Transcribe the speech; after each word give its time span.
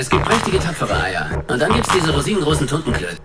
Es 0.00 0.08
gibt 0.08 0.24
prächtige, 0.24 0.58
tapfere 0.58 0.98
Eier. 0.98 1.44
Und 1.46 1.60
dann 1.60 1.74
gibt's 1.74 1.90
diese 1.92 2.10
rosinengroßen 2.10 2.66
Tuntenklöten. 2.66 3.18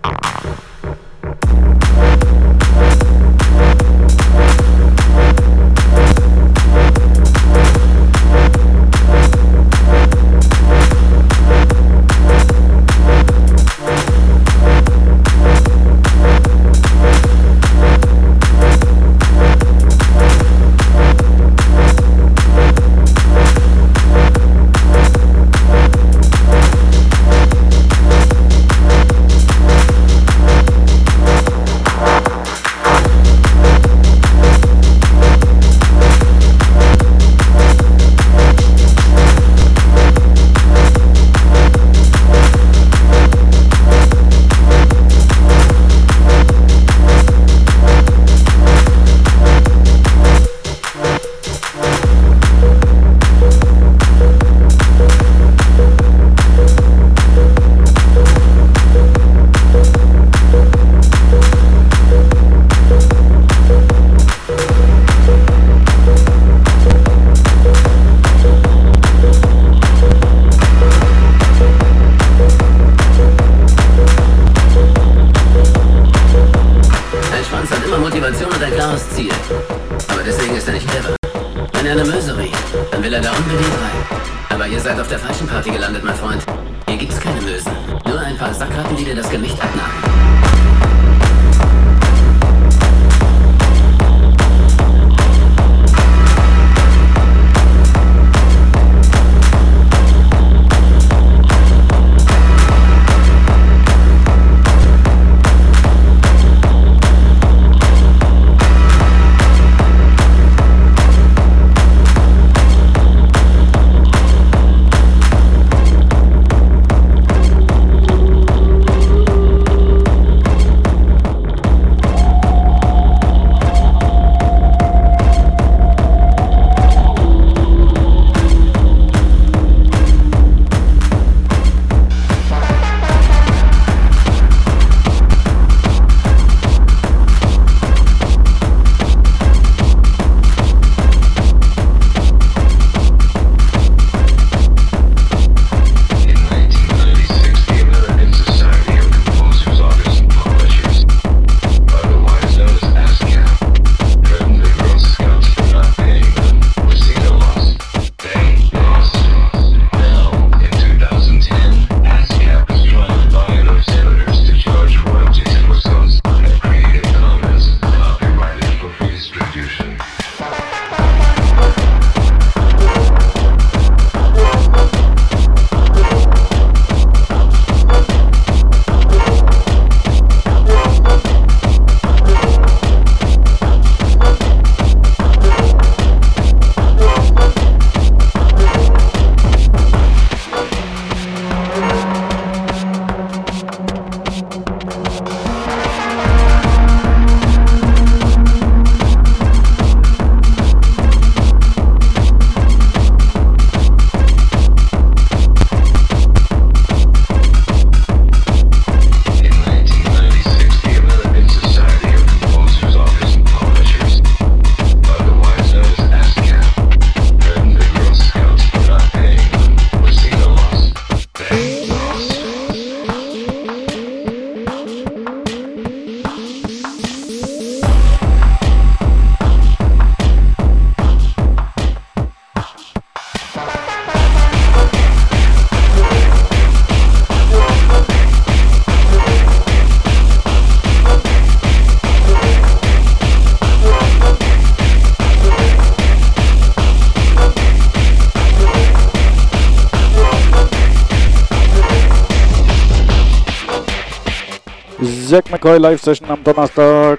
McCoy 255.66 255.78
Live 255.80 256.00
Session 256.00 256.30
am 256.30 256.44
Donnerstag. 256.44 257.18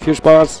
Viel 0.00 0.16
Spaß. 0.16 0.60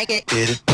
like 0.00 0.24
it. 0.30 0.69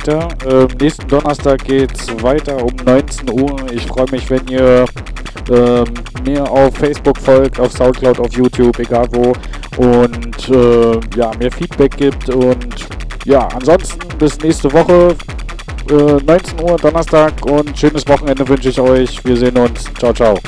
Heute. 0.00 0.28
Ähm, 0.46 0.68
nächsten 0.80 1.06
Donnerstag 1.08 1.64
geht's 1.64 2.06
weiter 2.22 2.62
um 2.62 2.74
19 2.84 3.30
Uhr. 3.30 3.56
Ich 3.72 3.86
freue 3.86 4.06
mich, 4.10 4.28
wenn 4.30 4.46
ihr 4.48 4.84
ähm, 5.50 5.84
mir 6.24 6.50
auf 6.50 6.76
Facebook 6.76 7.18
folgt, 7.18 7.58
auf 7.58 7.72
Soundcloud, 7.72 8.20
auf 8.20 8.32
YouTube, 8.32 8.78
egal 8.78 9.06
wo. 9.12 9.32
Und 9.76 10.48
äh, 10.48 11.00
ja, 11.16 11.30
mir 11.38 11.50
Feedback 11.50 11.96
gibt. 11.96 12.28
Und 12.30 12.88
ja, 13.24 13.48
ansonsten 13.48 13.98
bis 14.18 14.38
nächste 14.40 14.72
Woche. 14.72 15.14
Äh, 15.90 16.22
19 16.24 16.60
Uhr 16.62 16.76
Donnerstag 16.76 17.32
und 17.46 17.76
schönes 17.76 18.06
Wochenende 18.06 18.46
wünsche 18.48 18.68
ich 18.68 18.80
euch. 18.80 19.24
Wir 19.24 19.36
sehen 19.36 19.56
uns. 19.56 19.84
Ciao, 19.98 20.12
ciao. 20.12 20.38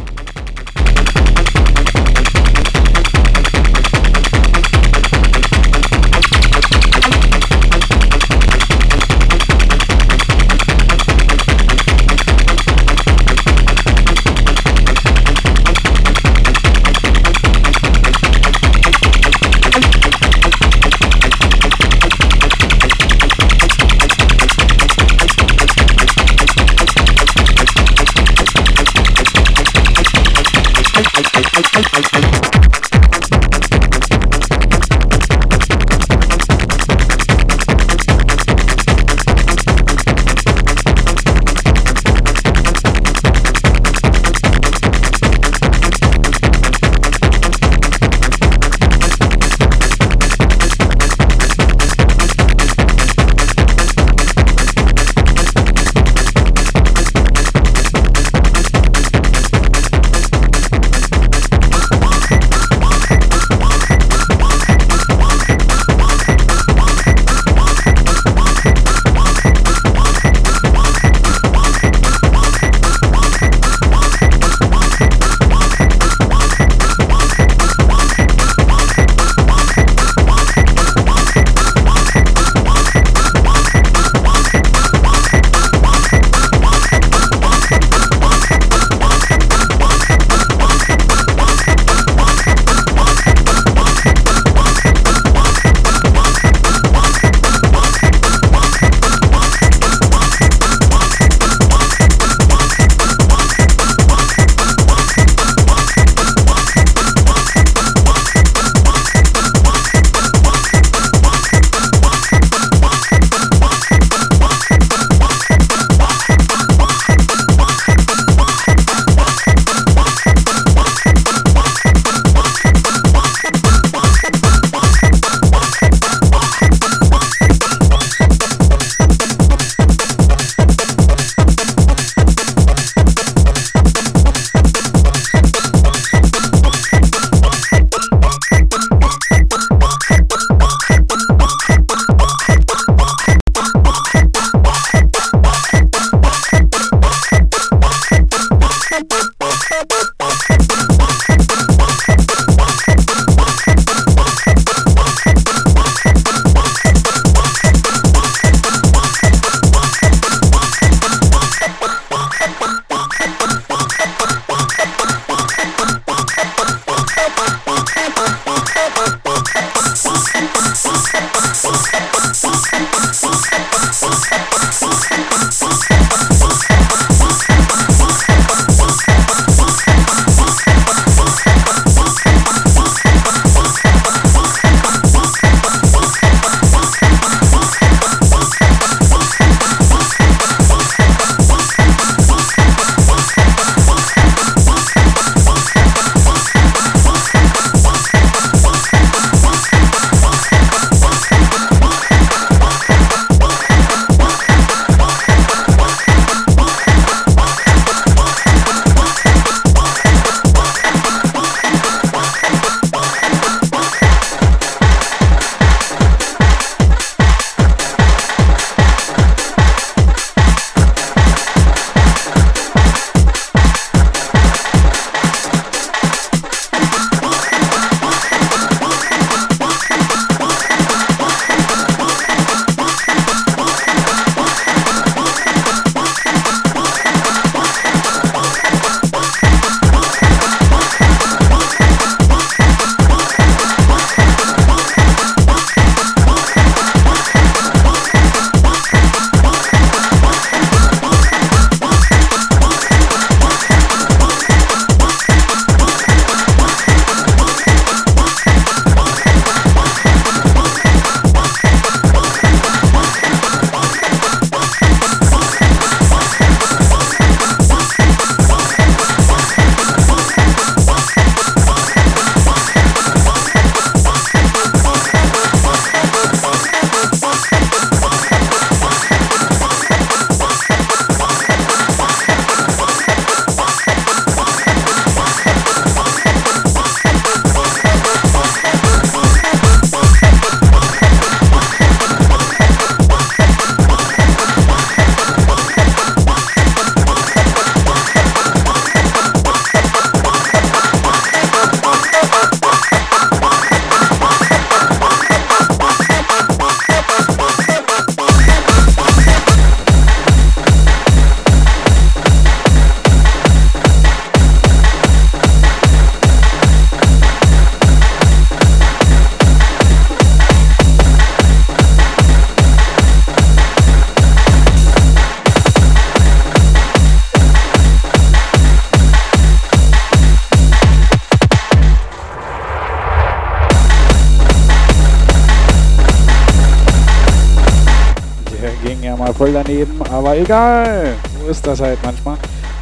Egal. 340.42 341.14
So 341.40 341.50
ist 341.50 341.66
das 341.66 341.80
halt 341.80 341.98
manchmal. 342.04 342.36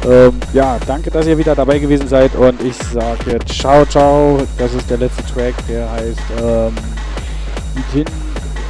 Ähm, 0.07 0.39
ja, 0.53 0.77
danke, 0.87 1.11
dass 1.11 1.27
ihr 1.27 1.37
wieder 1.37 1.55
dabei 1.55 1.77
gewesen 1.77 2.07
seid 2.07 2.35
und 2.35 2.61
ich 2.63 2.75
sage 2.75 3.37
ciao, 3.45 3.85
ciao. 3.85 4.41
Das 4.57 4.73
ist 4.73 4.89
der 4.89 4.97
letzte 4.97 5.23
Track, 5.25 5.53
der 5.67 5.91
heißt 5.91 6.19
ähm, 6.41 6.73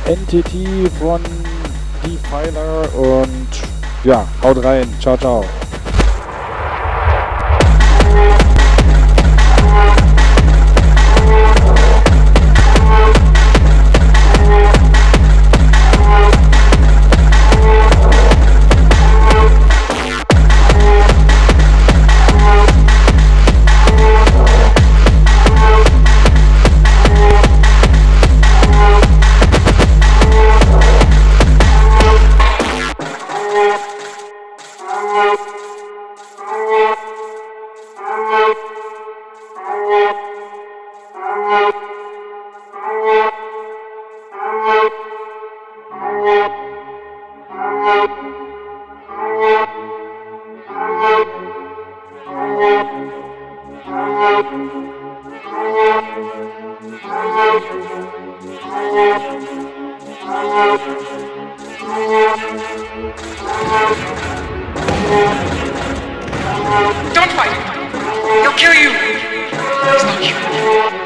Entity 0.06 0.90
von 1.00 1.22
Defiler 2.04 2.90
und 2.96 3.48
ja, 4.04 4.26
haut 4.44 4.64
rein. 4.64 4.88
Ciao, 5.00 5.18
ciao. 5.18 5.46
Don't 67.14 67.32
fight. 67.34 67.52
Him. 67.52 68.42
He'll 68.42 68.58
kill 68.58 68.74
you. 68.74 68.90
He's 68.90 70.04
not 70.04 70.20
human. 70.20 71.01